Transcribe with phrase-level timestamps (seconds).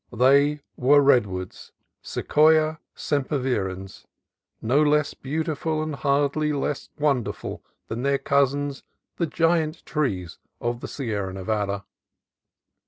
[0.11, 4.05] They were redwoods (Se quoia sempervirens),
[4.59, 8.81] no less beautiful and hardly less wonderful than their cousins,
[9.17, 11.85] the Giant Trees of the Sierra Nevada.